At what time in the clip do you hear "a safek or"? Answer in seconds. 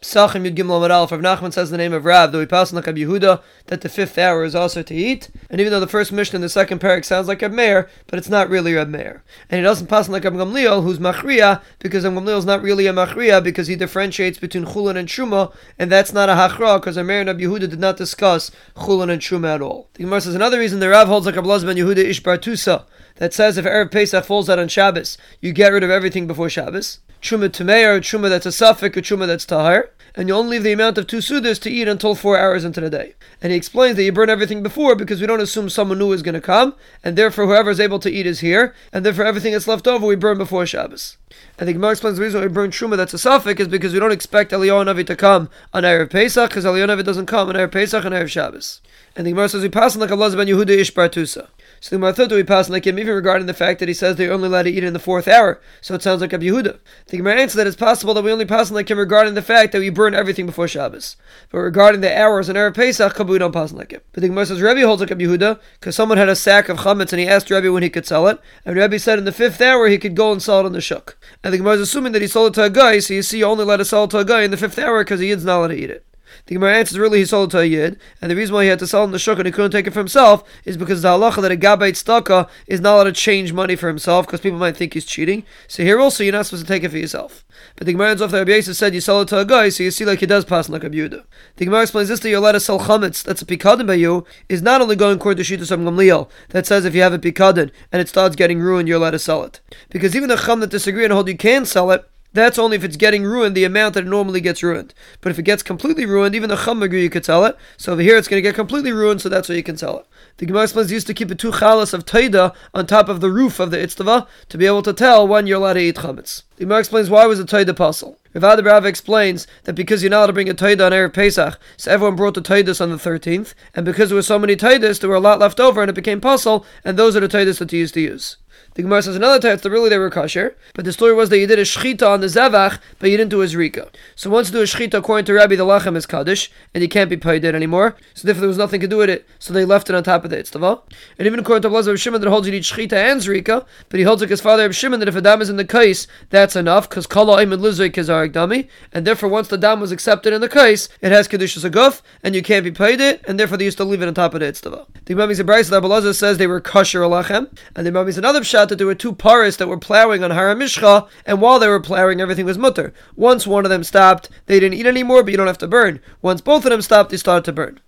28.46-29.02